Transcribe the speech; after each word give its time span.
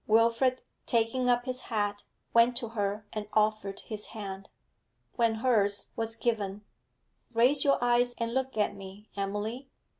Wilfrid, 0.07 0.63
taking 0.87 1.29
up 1.29 1.45
his 1.45 1.61
hat, 1.69 2.05
went 2.33 2.57
to 2.57 2.69
her 2.69 3.05
and 3.13 3.27
offered 3.33 3.81
his 3.81 4.07
hand. 4.17 4.49
When 5.15 5.35
hers 5.35 5.91
was 5.95 6.15
given: 6.15 6.63
'Raise 7.35 7.63
your 7.63 7.77
eyes 7.83 8.15
and 8.17 8.33
look 8.33 8.57
at 8.57 8.75
me, 8.75 9.11
Emily.' 9.15 9.69